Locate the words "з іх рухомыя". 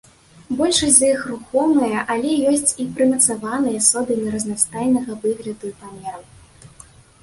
0.99-1.99